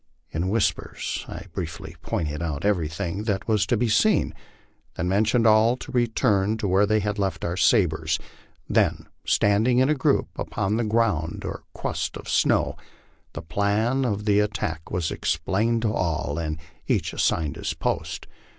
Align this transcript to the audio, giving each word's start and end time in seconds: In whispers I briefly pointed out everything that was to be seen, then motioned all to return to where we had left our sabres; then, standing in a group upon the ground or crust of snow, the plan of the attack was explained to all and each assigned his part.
In 0.31 0.49
whispers 0.49 1.25
I 1.27 1.45
briefly 1.53 1.95
pointed 2.01 2.41
out 2.41 2.65
everything 2.65 3.25
that 3.25 3.47
was 3.47 3.67
to 3.67 3.77
be 3.77 3.87
seen, 3.87 4.33
then 4.95 5.07
motioned 5.09 5.45
all 5.45 5.77
to 5.77 5.91
return 5.91 6.57
to 6.57 6.67
where 6.67 6.87
we 6.87 7.01
had 7.01 7.19
left 7.19 7.45
our 7.45 7.55
sabres; 7.55 8.17
then, 8.67 9.05
standing 9.25 9.77
in 9.77 9.89
a 9.89 9.93
group 9.93 10.29
upon 10.37 10.77
the 10.77 10.83
ground 10.83 11.45
or 11.45 11.65
crust 11.75 12.17
of 12.17 12.27
snow, 12.27 12.75
the 13.33 13.43
plan 13.43 14.03
of 14.03 14.25
the 14.25 14.39
attack 14.39 14.89
was 14.89 15.11
explained 15.11 15.83
to 15.83 15.93
all 15.93 16.39
and 16.39 16.57
each 16.87 17.13
assigned 17.13 17.55
his 17.55 17.75
part. 17.75 18.25